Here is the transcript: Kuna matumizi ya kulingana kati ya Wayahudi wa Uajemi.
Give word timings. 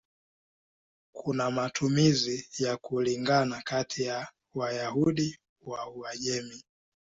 Kuna 1.13 1.51
matumizi 1.51 2.47
ya 2.59 2.77
kulingana 2.77 3.61
kati 3.61 4.03
ya 4.03 4.27
Wayahudi 4.53 5.39
wa 5.61 5.89
Uajemi. 5.89 6.63